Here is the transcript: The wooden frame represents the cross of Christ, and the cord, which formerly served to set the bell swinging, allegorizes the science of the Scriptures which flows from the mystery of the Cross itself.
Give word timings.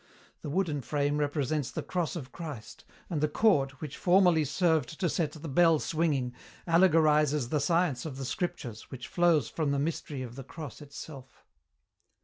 The 0.41 0.49
wooden 0.49 0.81
frame 0.81 1.19
represents 1.19 1.69
the 1.69 1.83
cross 1.83 2.15
of 2.15 2.31
Christ, 2.31 2.85
and 3.07 3.21
the 3.21 3.27
cord, 3.27 3.69
which 3.73 3.97
formerly 3.97 4.43
served 4.43 4.99
to 4.99 5.07
set 5.07 5.33
the 5.33 5.47
bell 5.47 5.77
swinging, 5.77 6.33
allegorizes 6.67 7.49
the 7.49 7.59
science 7.59 8.03
of 8.03 8.17
the 8.17 8.25
Scriptures 8.25 8.89
which 8.89 9.07
flows 9.07 9.47
from 9.47 9.69
the 9.69 9.77
mystery 9.77 10.23
of 10.23 10.35
the 10.37 10.43
Cross 10.43 10.81
itself. 10.81 11.45